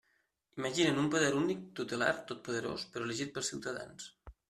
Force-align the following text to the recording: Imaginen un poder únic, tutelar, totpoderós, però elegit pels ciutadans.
Imaginen 0.61 0.97
un 1.01 1.11
poder 1.17 1.37
únic, 1.41 1.61
tutelar, 1.81 2.09
totpoderós, 2.35 2.89
però 2.93 3.11
elegit 3.11 3.35
pels 3.39 3.55
ciutadans. 3.55 4.15